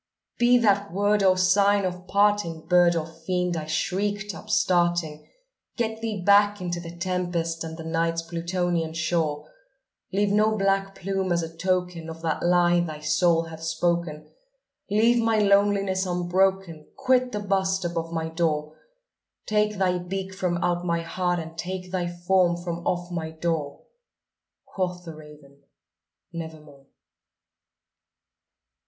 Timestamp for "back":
6.25-6.59